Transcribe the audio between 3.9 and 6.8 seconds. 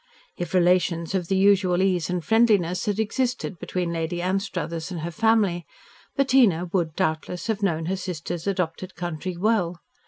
Lady Anstruthers and her family, Bettina